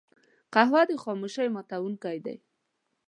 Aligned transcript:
قهوه 0.53 0.81
د 0.89 0.91
خاموشۍ 1.03 1.47
ماتونکی 1.55 2.17
دی 2.25 2.37